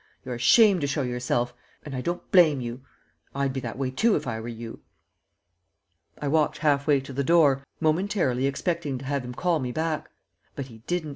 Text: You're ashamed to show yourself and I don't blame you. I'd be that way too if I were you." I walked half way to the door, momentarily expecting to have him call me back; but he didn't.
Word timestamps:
You're 0.25 0.33
ashamed 0.33 0.81
to 0.81 0.87
show 0.87 1.03
yourself 1.03 1.53
and 1.85 1.95
I 1.95 2.01
don't 2.01 2.31
blame 2.31 2.59
you. 2.59 2.81
I'd 3.35 3.53
be 3.53 3.59
that 3.59 3.77
way 3.77 3.91
too 3.91 4.15
if 4.15 4.25
I 4.25 4.39
were 4.39 4.47
you." 4.47 4.79
I 6.19 6.27
walked 6.27 6.57
half 6.57 6.87
way 6.87 6.99
to 7.01 7.13
the 7.13 7.23
door, 7.23 7.63
momentarily 7.79 8.47
expecting 8.47 8.97
to 8.97 9.05
have 9.05 9.23
him 9.23 9.35
call 9.35 9.59
me 9.59 9.71
back; 9.71 10.09
but 10.55 10.65
he 10.65 10.79
didn't. 10.87 11.09